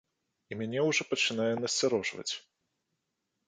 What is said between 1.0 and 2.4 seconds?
пачынае насцярожваць.